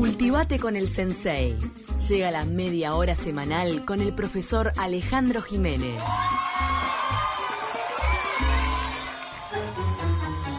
[0.00, 1.58] Cultivate con el Sensei.
[2.08, 6.00] Llega la media hora semanal con el profesor Alejandro Jiménez.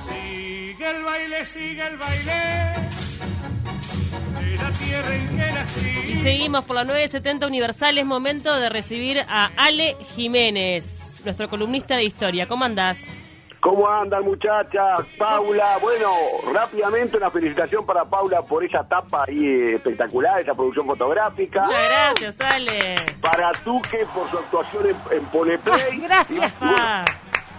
[0.07, 2.31] Sigue el baile, sigue el baile.
[4.41, 6.12] De la tierra en que nací.
[6.12, 7.98] Y seguimos por la 970 Universal.
[7.98, 12.48] Es momento de recibir a Ale Jiménez, nuestro columnista de historia.
[12.48, 13.08] ¿Cómo andás?
[13.62, 15.02] ¿Cómo andan muchachas?
[15.20, 16.12] Paula, bueno,
[16.52, 21.62] rápidamente una felicitación para Paula por esa tapa ahí eh, espectacular, esa producción fotográfica.
[21.63, 22.95] Muchas gracias, Ale.
[23.21, 25.98] Para Tuque por su actuación en, en Poneplay.
[26.02, 27.05] Gracias, Y, bueno,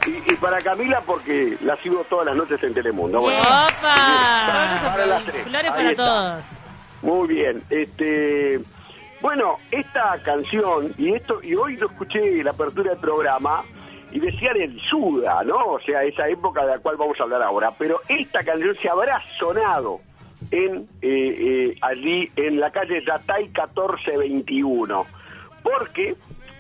[0.07, 3.21] y- y para Camila porque la sigo todas las noches en Telemundo.
[3.21, 3.71] Bueno, ¡Opa!
[4.83, 5.45] para las tres.
[5.45, 6.05] Flores Ahí para está.
[6.05, 6.45] todos.
[7.03, 7.62] Muy bien.
[7.71, 8.61] Este,
[9.21, 13.62] bueno, esta canción, y esto, y hoy lo escuché la apertura del programa,
[14.12, 15.57] y decían el Suda, ¿no?
[15.73, 17.75] O sea, esa época de la cual vamos a hablar ahora.
[17.79, 20.01] Pero esta canción se habrá sonado
[20.51, 21.09] en eh,
[21.73, 25.06] eh, allí en la calle Yatay 1421.
[25.62, 26.14] Porque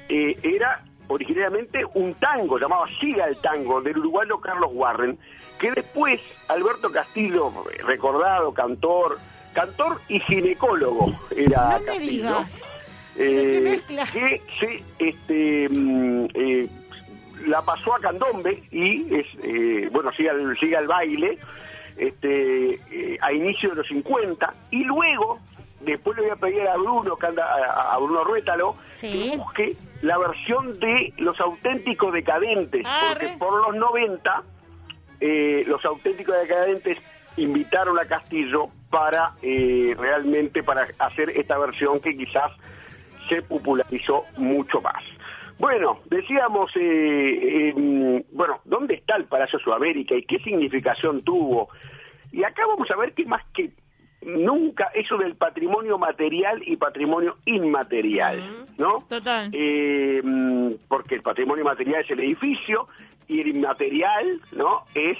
[0.08, 5.18] eh, era originalmente un tango, llamado Siga el Tango, del uruguayo Carlos Warren,
[5.58, 7.52] que después Alberto Castillo,
[7.84, 9.18] recordado cantor,
[9.52, 12.54] cantor y ginecólogo, era No me Castillo, digas.
[13.18, 14.06] mezcla.
[14.06, 16.28] que se este, mm,
[17.46, 21.38] la pasó a Candombe y es eh, bueno sigue al, sigue al baile
[21.96, 25.38] este eh, a inicio de los 50 y luego
[25.80, 29.30] después le voy a pedir a Bruno que anda a, a Bruno Ruétalo Sí.
[29.30, 34.42] que busque la versión de los auténticos decadentes porque por los 90
[35.20, 36.98] eh, los auténticos decadentes
[37.36, 42.52] invitaron a Castillo para realmente para hacer esta versión que quizás
[43.28, 45.02] se popularizó mucho más.
[45.62, 47.72] Bueno, decíamos, eh,
[48.32, 51.68] bueno, ¿dónde está el Palacio Sudamérica y qué significación tuvo?
[52.32, 53.70] Y acá vamos a ver que más que
[54.22, 58.42] nunca eso del patrimonio material y patrimonio inmaterial,
[58.76, 59.04] ¿no?
[59.08, 59.50] Total.
[59.52, 60.20] Eh,
[60.88, 62.88] porque el patrimonio material es el edificio
[63.28, 64.82] y el inmaterial, ¿no?
[64.96, 65.16] Es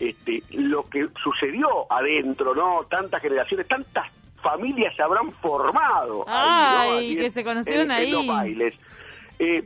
[0.00, 2.84] este, lo que sucedió adentro, ¿no?
[2.88, 4.10] Tantas generaciones, tantas
[4.42, 6.24] familias se habrán formado.
[6.26, 6.96] ahí, ¿no?
[7.00, 8.10] Ay, que en- se conocieron en- en ahí.
[8.12, 8.78] los bailes.
[9.38, 9.64] Eh,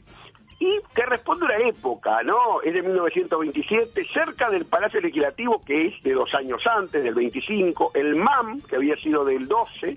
[0.60, 2.60] y que responde a una época, ¿no?
[2.62, 7.92] Es de 1927, cerca del Palacio Legislativo, que es de dos años antes, del 25,
[7.94, 9.96] el MAM, que había sido del 12,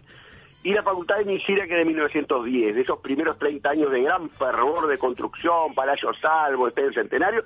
[0.63, 4.03] y la Facultad de Medicina, que es de 1910, de esos primeros 30 años de
[4.03, 7.43] gran fervor de construcción, Palacio Salvo, del Centenario.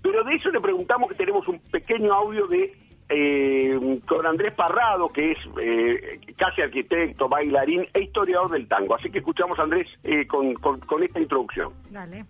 [0.00, 2.74] Pero de eso le preguntamos que tenemos un pequeño audio de
[3.08, 3.78] eh,
[4.08, 8.94] con Andrés Parrado, que es eh, casi arquitecto, bailarín e historiador del tango.
[8.96, 11.72] Así que escuchamos a Andrés eh, con, con- con esta introducción.
[11.90, 12.24] Dale.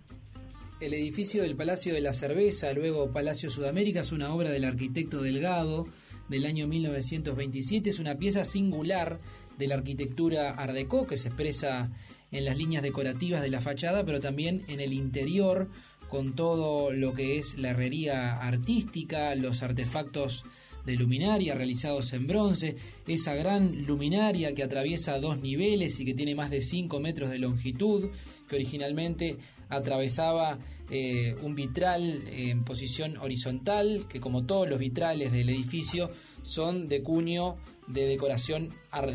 [0.79, 5.21] El edificio del Palacio de la Cerveza, luego Palacio Sudamérica, es una obra del arquitecto
[5.23, 5.85] Delgado
[6.29, 7.89] del año 1927.
[7.89, 9.17] Es una pieza singular
[9.57, 11.89] de la arquitectura Art Deco que se expresa
[12.31, 15.67] en las líneas decorativas de la fachada, pero también en el interior
[16.09, 20.45] con todo lo que es la herrería artística, los artefactos
[20.87, 26.33] de luminaria realizados en bronce, esa gran luminaria que atraviesa dos niveles y que tiene
[26.33, 28.09] más de 5 metros de longitud,
[28.47, 29.35] que originalmente
[29.67, 30.57] atravesaba
[30.89, 36.09] eh, un vitral en posición horizontal, que como todos los vitrales del edificio
[36.41, 39.13] son de cuño de decoración art.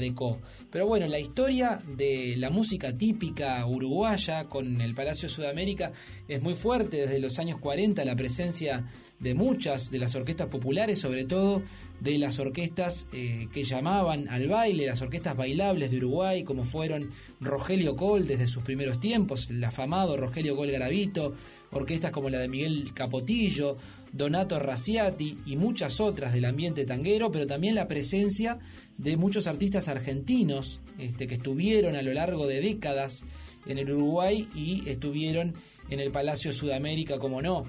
[0.71, 5.93] Pero bueno, la historia de la música típica uruguaya con el Palacio Sudamérica
[6.29, 8.87] es muy fuerte desde los años 40, la presencia
[9.23, 11.63] de muchas de las orquestas populares, sobre todo
[12.01, 17.11] de las orquestas eh, que llamaban al baile, las orquestas bailables de Uruguay, como fueron
[17.41, 21.35] Rogelio Col desde sus primeros tiempos, el afamado Rogelio Col Garavito,
[21.71, 23.77] orquestas como la de Miguel Capotillo,
[24.13, 28.59] Donato Raciati y muchas otras del ambiente tanguero, pero también la presencia
[28.99, 33.23] de muchos artistas argentinos este, que estuvieron a lo largo de décadas
[33.67, 35.55] en el Uruguay y estuvieron
[35.89, 37.65] en el Palacio Sudamérica, como no.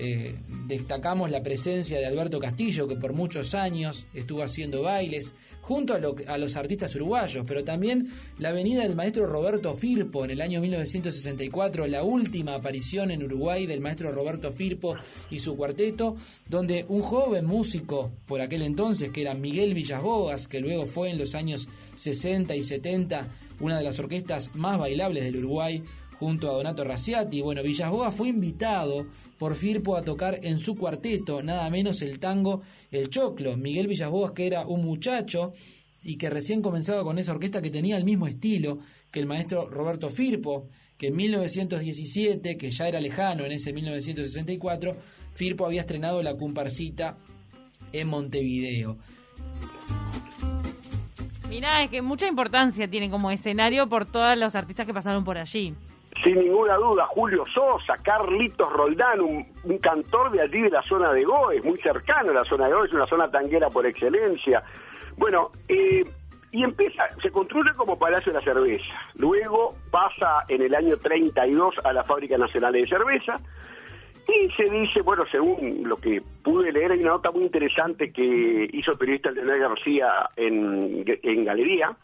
[0.00, 0.36] Eh,
[0.68, 5.98] destacamos la presencia de Alberto Castillo, que por muchos años estuvo haciendo bailes junto a,
[5.98, 8.08] lo- a los artistas uruguayos, pero también
[8.38, 13.66] la venida del maestro Roberto Firpo en el año 1964, la última aparición en Uruguay
[13.66, 14.94] del maestro Roberto Firpo
[15.30, 16.16] y su cuarteto,
[16.48, 21.18] donde un joven músico por aquel entonces, que era Miguel Villasboas, que luego fue en
[21.18, 23.28] los años 60 y 70
[23.60, 25.82] una de las orquestas más bailables del Uruguay,
[26.18, 27.42] junto a Donato Raciati.
[27.42, 29.06] Bueno, Villasboa fue invitado
[29.38, 33.56] por Firpo a tocar en su cuarteto, nada menos el tango El Choclo.
[33.56, 35.52] Miguel Villasboas, que era un muchacho
[36.02, 38.78] y que recién comenzaba con esa orquesta que tenía el mismo estilo
[39.10, 44.96] que el maestro Roberto Firpo, que en 1917, que ya era lejano en ese 1964,
[45.34, 47.16] Firpo había estrenado la comparsita
[47.92, 48.96] en Montevideo.
[51.48, 55.38] Mirá, es que mucha importancia tiene como escenario por todos los artistas que pasaron por
[55.38, 55.74] allí.
[56.28, 61.24] Sin ninguna duda, Julio Sosa, Carlitos Roldán, un, cantor de allí de la zona de
[61.24, 64.62] Goes, muy cercano a la zona de Goes, una zona tanguera por excelencia.
[65.16, 66.04] Bueno, eh,
[66.52, 68.92] y empieza, se construye como Palacio de la Cerveza.
[69.14, 73.40] Luego pasa en el año 32 a la Fábrica Nacional de Cerveza.
[74.28, 78.68] Y se dice, bueno, según lo que pude leer, hay una nota muy interesante que
[78.70, 81.96] hizo el periodista Leonel García en, en Galería.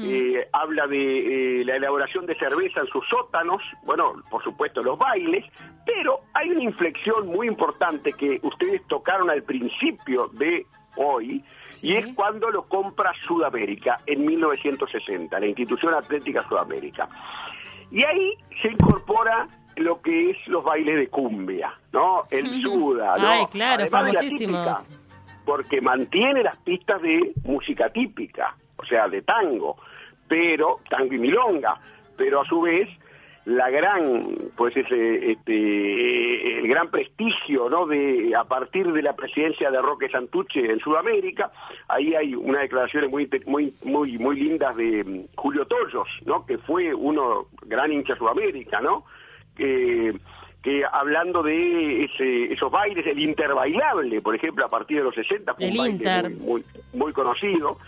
[0.00, 4.98] Eh, habla de eh, la elaboración de cerveza en sus sótanos, bueno, por supuesto los
[4.98, 5.44] bailes,
[5.84, 10.66] pero hay una inflexión muy importante que ustedes tocaron al principio de
[10.96, 11.42] hoy,
[11.82, 17.08] y es cuando lo compra Sudamérica en 1960, la institución atlética Sudamérica.
[17.90, 22.24] Y ahí se incorpora lo que es los bailes de cumbia, ¿no?
[22.30, 23.28] El Suda, ¿no?
[23.28, 24.78] Ay, claro, Además de la famosísimos.
[24.84, 24.98] típica,
[25.44, 29.76] porque mantiene las pistas de música típica, o sea, de tango,
[30.26, 31.78] pero tango y milonga,
[32.16, 32.88] pero a su vez
[33.44, 37.86] la gran, pues ese, este, el gran prestigio, ¿no?
[37.86, 41.50] De a partir de la presidencia de Roque Santuche en Sudamérica,
[41.88, 46.44] ahí hay unas declaraciones muy, muy, muy, muy lindas de mm, Julio Tollos, ¿no?
[46.44, 49.04] Que fue uno gran hincha de Sudamérica, ¿no?
[49.56, 50.12] Que
[50.60, 55.54] que hablando de ese- esos bailes, el interbailable, por ejemplo, a partir de los 60,
[55.54, 56.64] fue un baile muy,
[56.94, 57.78] muy conocido.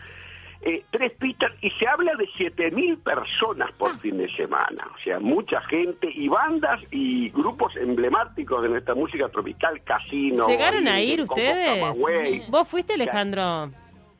[0.62, 4.86] Eh, tres pistas y se habla de 7.000 personas por fin de semana.
[4.94, 10.46] O sea, mucha gente y bandas y grupos emblemáticos de nuestra música tropical, Casino.
[10.46, 11.80] ¿Llegaron a ir ustedes?
[11.80, 12.42] Camagüey.
[12.50, 13.70] ¿Vos fuiste, Alejandro?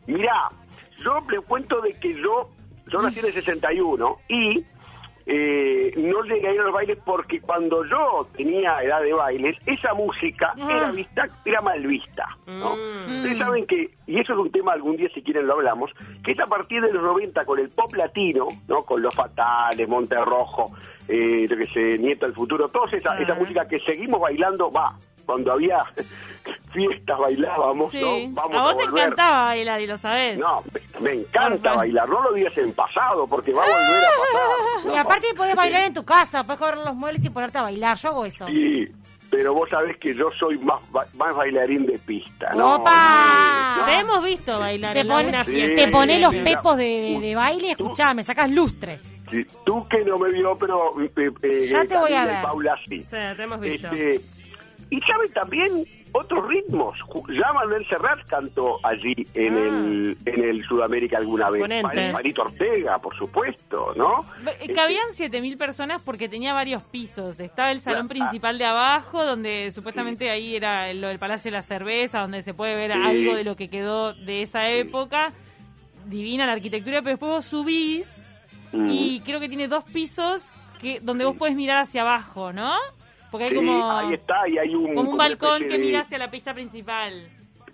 [0.06, 0.50] Mirá,
[1.04, 2.48] yo le cuento de que yo,
[2.87, 4.64] yo nací en el 61 y
[5.26, 9.56] eh, no llegué a ir a los bailes porque cuando yo tenía edad de bailes,
[9.67, 12.76] esa música era vista, era mal vista, ¿no?
[12.76, 13.17] Mm.
[13.17, 15.90] Ustedes saben que, y eso es un tema algún día si quieren lo hablamos,
[16.25, 18.78] que es a partir de los 90 con el pop latino, ¿no?
[18.78, 20.72] Con Los Fatales, Monterrojo,
[21.08, 24.94] eh, yo que sé, Nieto del Futuro, toda esa, esa música que seguimos bailando, va,
[25.31, 25.79] cuando había
[26.73, 28.00] fiestas bailábamos, Sí.
[28.00, 28.35] ¿no?
[28.35, 29.05] Vamos a vos te volver.
[29.05, 30.38] encantaba bailar y lo sabés.
[30.38, 34.09] No, me, me encanta bailar, no lo digas en pasado, porque va a volver a
[34.09, 34.85] pasar.
[34.85, 37.62] Y No, aparte podés bailar en tu casa, puedes correr los muebles y ponerte a
[37.62, 37.97] bailar.
[37.99, 38.47] Yo hago eso.
[38.47, 38.88] Sí,
[39.31, 42.76] pero vos sabés que yo soy más, ba- más bailarín de pista, ¿no?
[42.76, 43.76] ¡Opa!
[43.79, 47.21] No, Te hemos visto bailar Te pones, Sí, te pones los pepos de, mira.
[47.21, 48.99] de- de baile, escuchá, me sacás lustre.
[49.31, 50.93] sí, tú que no me vio, pero...
[51.00, 52.43] eh, eh, Ya te voy a y ver.
[52.43, 53.00] Paula sí.
[53.00, 53.88] Sí, te hemos visto.
[53.88, 54.21] Este,
[54.90, 56.96] y sabe también otros ritmos.
[57.28, 59.58] Ya Manuel Serrat cantó allí en, Ah.
[59.69, 61.62] el, en el Sudamérica alguna vez.
[62.12, 64.25] Marito Ortega, por supuesto, ¿no?
[64.75, 67.38] Cabían 7.000 personas porque tenía varios pisos.
[67.40, 68.08] Estaba el salón Ah.
[68.08, 72.52] principal de abajo, donde supuestamente ahí era lo del Palacio de la Cerveza, donde se
[72.54, 72.98] puede ver Sí.
[72.98, 75.32] algo de lo que quedó de esa época.
[76.06, 78.16] Divina la arquitectura, pero después vos subís
[78.72, 78.88] Mm.
[78.90, 80.50] y creo que tiene dos pisos
[80.81, 82.72] que donde vos podés mirar hacia abajo, ¿no?
[83.31, 86.00] Porque hay Sí, como, ahí está, y hay un, como un balcón que de- mira
[86.00, 87.23] hacia la pista principal.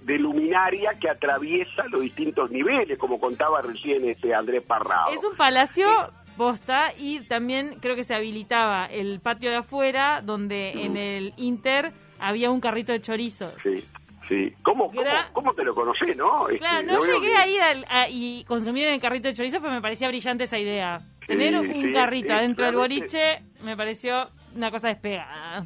[0.02, 5.10] de luminaria que atraviesa los distintos niveles, como contaba recién este Andrés Parrado.
[5.12, 5.88] Es un palacio
[6.36, 11.92] posta y también creo que se habilitaba el patio de afuera donde en el Inter
[12.20, 13.52] había un carrito de chorizos.
[13.62, 13.82] Sí,
[14.28, 14.52] sí.
[14.62, 14.92] ¿Cómo,
[15.32, 16.46] cómo, te lo conocés, no?
[16.48, 19.34] Este, Claro, no llegué que- a ir al- a- y consumir en el carrito de
[19.34, 21.00] chorizos, pero me parecía brillante esa idea.
[21.26, 25.64] Tener un sí, carrito sí, adentro del boliche me pareció una cosa despegada.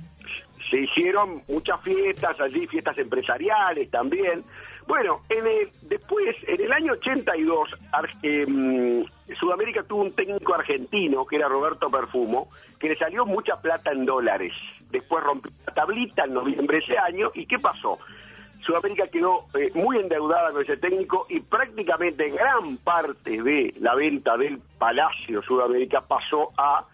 [0.70, 4.44] Se hicieron muchas fiestas allí, fiestas empresariales también.
[4.86, 5.44] Bueno, en
[5.88, 9.04] después, en el año 82, Ar- em,
[9.38, 14.04] Sudamérica tuvo un técnico argentino, que era Roberto Perfumo, que le salió mucha plata en
[14.04, 14.52] dólares.
[14.90, 17.30] Después rompió la tablita en noviembre de ese año.
[17.34, 17.98] ¿Y qué pasó?
[18.64, 24.36] Sudamérica quedó eh, muy endeudada con ese técnico y prácticamente gran parte de la venta
[24.36, 26.84] del Palacio Sudamérica pasó a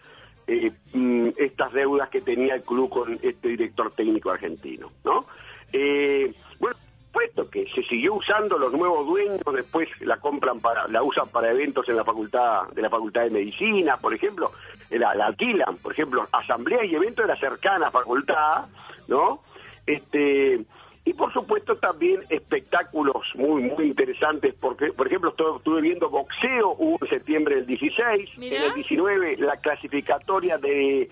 [0.47, 5.25] eh, mm, estas deudas que tenía el club con este director técnico argentino, ¿no?
[5.73, 6.77] Eh, bueno,
[7.11, 11.51] puesto que se siguió usando los nuevos dueños, después la compran para, la usan para
[11.51, 14.51] eventos en la facultad de la facultad de medicina, por ejemplo,
[14.89, 18.67] eh, la, la alquilan, por ejemplo, asambleas y eventos de la cercana facultad,
[19.07, 19.41] ¿no?
[19.85, 20.65] Este
[21.07, 26.75] y por supuesto también espectáculos muy muy interesantes porque por ejemplo estu- estuve viendo boxeo
[26.77, 28.57] hubo en septiembre del 16 Mirá.
[28.57, 31.09] en el 19 la clasificatoria de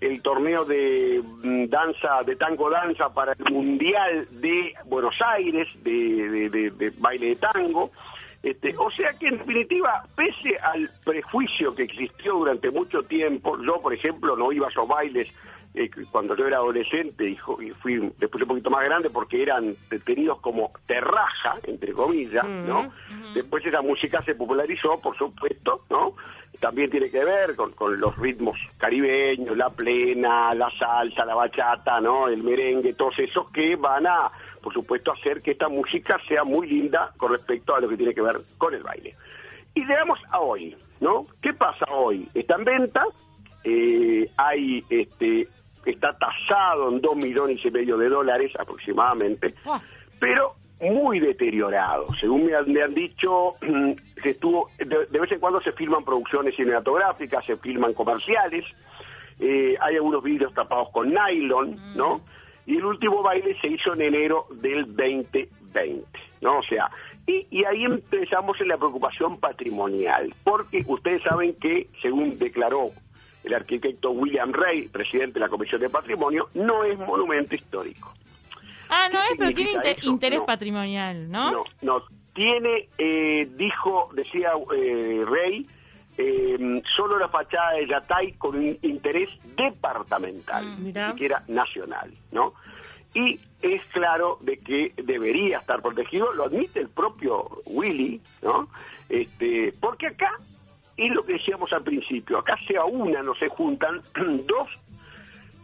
[0.00, 5.92] el torneo de mm, danza de tango danza para el mundial de Buenos Aires de,
[6.30, 7.90] de- de- de baile de tango
[8.42, 13.80] este, o sea que en definitiva, pese al prejuicio que existió durante mucho tiempo, yo
[13.80, 15.28] por ejemplo no iba a esos bailes
[15.74, 19.74] eh, cuando yo era adolescente y, y fui después un poquito más grande porque eran
[20.04, 22.92] tenidos como terraja, entre comillas, ¿no?
[23.34, 26.14] Después esa música se popularizó, por supuesto, ¿no?
[26.60, 32.00] También tiene que ver con, con los ritmos caribeños, la plena, la salsa, la bachata,
[32.00, 32.28] ¿no?
[32.28, 34.30] El merengue, todos esos que van a,
[34.62, 38.14] por supuesto, hacer que esta música sea muy linda con respecto a lo que tiene
[38.14, 39.16] que ver con el baile.
[39.74, 41.26] Y llegamos a hoy, ¿no?
[41.42, 42.28] ¿Qué pasa hoy?
[42.32, 43.04] Está en venta,
[43.64, 45.48] eh, hay, este,
[45.92, 49.80] está tasado en dos millones y medio de dólares aproximadamente, Ah.
[50.18, 52.06] pero muy deteriorado.
[52.20, 53.52] Según me han, me han dicho,
[54.22, 58.64] se estuvo, de, de vez en cuando se filman producciones cinematográficas, se filman comerciales,
[59.40, 62.20] eh, hay algunos vídeos tapados con nylon, ¿no?
[62.66, 66.06] Y el último baile se hizo en enero del 2020,
[66.40, 66.58] ¿no?
[66.58, 66.90] O sea,
[67.26, 72.88] y, y ahí empezamos en la preocupación patrimonial, porque ustedes saben que, según declaró
[73.44, 78.12] el arquitecto William Ray, presidente de la Comisión de Patrimonio, no es monumento histórico.
[78.88, 80.10] Ah, no ¿Qué es, pero tiene significa inter- eso?
[80.10, 80.46] interés No.
[80.46, 81.50] patrimonial, ¿no?
[81.50, 82.02] No, no.
[82.34, 85.66] Tiene, eh, dijo, decía eh, Rey,
[86.18, 92.54] eh, solo la fachada de Yatay con un interés departamental, Mm, ni siquiera nacional, ¿no?
[93.14, 98.68] Y es claro de que debería estar protegido, lo admite el propio Willy, ¿no?
[99.08, 100.32] Este, porque acá,
[100.96, 104.00] es lo que decíamos al principio, acá sea una, no se juntan
[104.46, 104.78] dos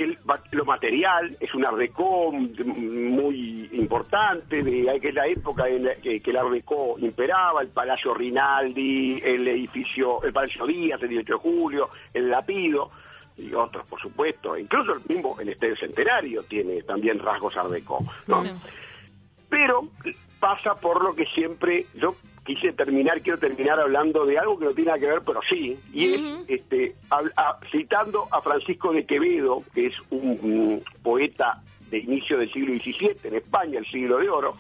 [0.01, 0.19] el,
[0.53, 6.31] lo material es un Art Deco muy importante de aquella época en la que, que
[6.31, 11.39] el Art Deco imperaba, el Palacio Rinaldi, el edificio, el Palacio Díaz, el 18 de
[11.39, 12.89] julio, el Lapido
[13.37, 18.03] y otros, por supuesto, incluso el mismo, el Estadio Centenario tiene también rasgos Art Deco,
[18.27, 18.43] ¿no?
[19.49, 19.89] pero
[20.41, 24.73] pasa por lo que siempre yo quise terminar, quiero terminar hablando de algo que no
[24.73, 29.63] tiene nada que ver, pero sí, y es este, a- citando a Francisco de Quevedo,
[29.75, 34.57] que es un, poeta de inicio del siglo XVII en España, el siglo de oro,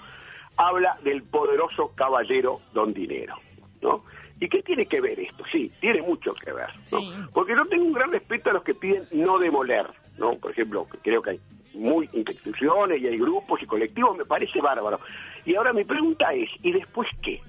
[0.56, 3.36] habla del poderoso caballero Don Dinero,
[3.80, 4.04] ¿no?
[4.38, 5.44] ¿Y qué tiene que ver esto?
[5.50, 7.00] Sí, tiene mucho que ver, ¿no?
[7.00, 7.12] Sí.
[7.32, 9.86] Porque yo tengo un gran respeto a los que piden no demoler,
[10.18, 10.34] ¿no?
[10.36, 11.40] Por ejemplo, creo que hay
[11.74, 14.98] muy instituciones y hay grupos y colectivos, me parece bárbaro.
[15.44, 17.40] Y ahora mi pregunta es, ¿y después qué?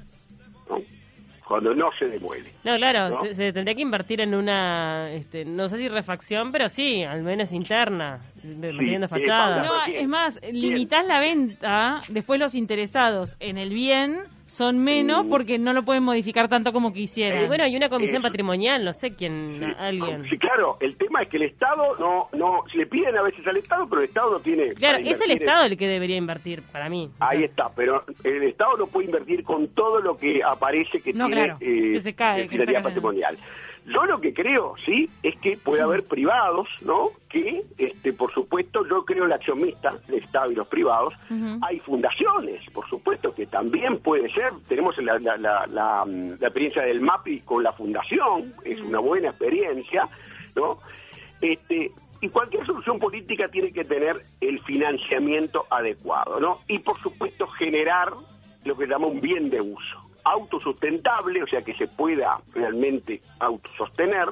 [0.69, 0.81] ¿No?
[1.47, 2.49] Cuando no se demuele.
[2.63, 3.21] No, claro, ¿No?
[3.23, 7.23] Se, se tendría que invertir en una, este, no sé si refacción, pero sí, al
[7.23, 9.63] menos interna, manteniendo eh, fachada.
[9.63, 14.19] No, es más, limitás la venta, después los interesados en el bien
[14.51, 15.29] son menos Mm.
[15.29, 17.45] porque no lo pueden modificar tanto como quisieran.
[17.45, 18.27] Y bueno, hay una comisión Eso.
[18.27, 20.25] patrimonial, no sé quién, Sí, alguien.
[20.25, 23.47] Sí, claro, el tema es que el Estado no, no, se le piden a veces
[23.47, 24.73] al Estado, pero el Estado no tiene...
[24.73, 27.09] Claro, es el en- Estado el que debería invertir, para mí.
[27.19, 31.01] O Ahí sea, está, pero el Estado no puede invertir con todo lo que aparece
[31.01, 32.89] que No, tiene claro, eh, que se cae, que cayendo.
[33.85, 37.09] Yo lo que creo, sí, es que puede haber privados, ¿no?
[37.27, 41.13] Que, este, por supuesto, yo creo en la acción mixta, el Estado y los privados.
[41.61, 44.51] Hay fundaciones, por supuesto, que también puede ser.
[44.67, 49.29] Tenemos la, la, la, la, la experiencia del MAPI con la fundación, es una buena
[49.29, 50.07] experiencia,
[50.55, 50.77] ¿no?
[51.41, 56.59] Este, y cualquier solución política tiene que tener el financiamiento adecuado, ¿no?
[56.67, 58.13] Y por supuesto generar
[58.63, 63.21] lo que se llama un bien de uso, autosustentable, o sea que se pueda realmente
[63.39, 64.27] autosostener,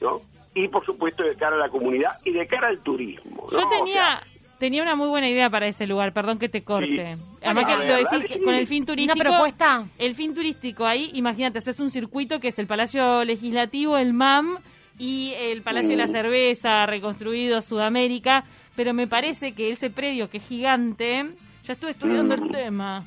[0.00, 0.18] ¿no?
[0.54, 3.48] Y por supuesto de cara a la comunidad y de cara al turismo.
[3.52, 3.58] ¿no?
[3.58, 4.22] Yo O tenía sea,
[4.58, 7.14] tenía una muy buena idea para ese lugar, perdón que te corte.
[7.16, 7.22] Sí.
[7.44, 9.20] Además que lo decís dale, que con el fin turístico.
[9.20, 9.84] ¿Una propuesta?
[9.98, 14.56] El fin turístico ahí, imagínate, haces un circuito que es el Palacio Legislativo, el MAM
[14.98, 16.12] y el Palacio de la Mm.
[16.12, 18.44] Cerveza, reconstruido Sudamérica,
[18.74, 21.24] pero me parece que ese predio que es gigante,
[21.62, 22.42] ya estuve estudiando Mm.
[22.42, 23.04] el tema.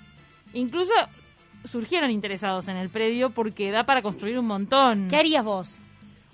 [0.53, 0.93] Incluso
[1.63, 5.07] surgieron interesados en el predio porque da para construir un montón.
[5.09, 5.79] ¿Qué harías vos?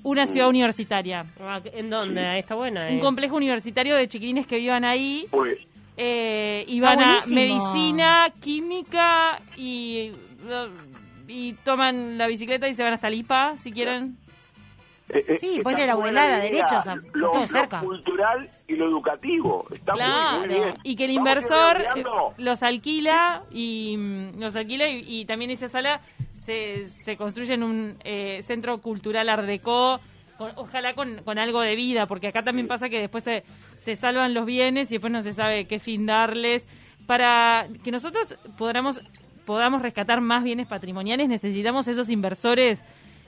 [0.04, 1.26] Una ciudad universitaria.
[1.42, 2.26] ah, ¿En dónde?
[2.26, 2.88] Ahí está buena.
[2.88, 3.00] Un eh.
[3.00, 5.28] complejo universitario de chiquilines que vivan ahí
[5.98, 10.12] eh, y van a medicina, química y,
[11.28, 14.18] y toman la bicicleta y se van hasta Lipa, si quieren.
[15.10, 15.90] Eh, eh, Sí, puede ser
[16.42, 17.80] derecha, o sea, lo, todo lo cerca.
[17.80, 19.66] cultural y lo educativo.
[19.72, 20.74] Está muy- Claro, muy, bien.
[20.84, 22.04] y que el Vamos a inversor eh,
[22.38, 26.02] los alquila y mm, los alquila y, y también esa sala
[26.38, 30.00] se, se construye en un eh, centro cultural art déco,
[30.38, 33.44] con- ojalá con, con algo de vida, porque acá también pasa que después se,
[33.78, 36.66] se salvan los bienes y después no se sabe qué fin darles.
[37.06, 39.02] Para que nosotros podamos,
[39.46, 42.84] podamos rescatar más bienes patrimoniales necesitamos esos inversores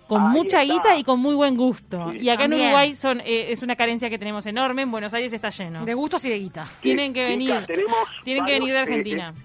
[0.10, 0.74] con Ahí mucha está.
[0.74, 2.12] guita y con muy buen gusto.
[2.12, 2.18] Sí.
[2.20, 2.54] Y acá en.
[2.56, 5.86] Uruguay son eh, es una carencia que tenemos enorme, en Buenos Aires está lleno.
[5.86, 6.68] De gustos y de guita.
[6.82, 7.66] Tienen que Chica, venir.
[7.66, 9.34] tenemos Tienen que venir de eh, Argentina.
[9.38, 9.42] eh,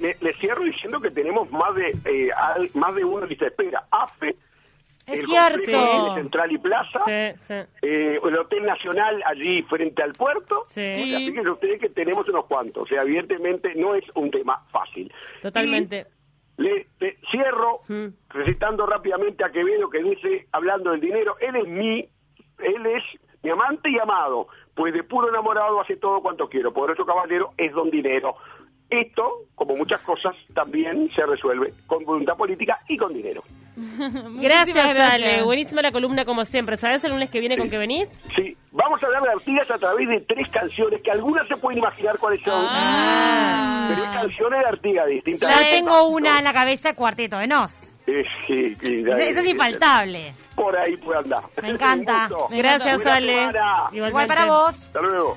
[0.00, 3.50] le, le cierro diciendo que tenemos más de eh, al- más de una lista de
[3.50, 3.84] espera.
[3.90, 4.36] AFE
[5.06, 6.14] Es el cierto.
[6.14, 7.54] Central y Plaza, Sí, sí.
[7.82, 10.62] eh, el Hotel Nacional allí frente al puerto.
[10.66, 10.90] Sí.
[10.90, 12.82] O sea, fíjense ustedes que tenemos unos cuantos.
[12.84, 15.12] O sea, evidentemente no es un tema fácil.
[15.42, 16.06] Totalmente.
[16.06, 16.19] Y
[16.60, 18.06] le te- cierro Mm.
[18.28, 21.98] recitando rápidamente a Quevedo que dice, hablando del dinero, él es mi,
[22.58, 23.02] él es
[23.42, 26.72] mi amante y amado, pues de puro enamorado hace todo cuanto quiero.
[26.72, 28.34] Poderoso caballero es don dinero.
[28.90, 33.42] Esto, como muchas cosas, también se resuelve con voluntad política y con dinero.
[34.40, 35.14] Gracias, gracias.
[35.14, 35.42] Ale.
[35.44, 36.76] Buenísima la columna como siempre.
[36.76, 38.08] ¿Sabes el lunes que viene con qué venís?
[38.36, 41.78] Sí, vamos a hablar de Artigas a través de tres canciones que algunas se pueden
[41.78, 42.66] imaginar cuáles son.
[42.68, 43.92] Ah.
[43.94, 45.48] Tres canciones de Artigas distintas.
[45.48, 47.94] Ya tengo una en la cabeza, Cuarteto de Nos.
[48.06, 50.34] Eh, sí, sí, Eso, eso es infaltable.
[50.54, 51.44] Por ahí puede andar.
[51.62, 52.28] Me encanta.
[52.50, 53.50] Gracias, Ale.
[53.92, 54.84] Igual para vos.
[54.86, 55.36] Hasta luego.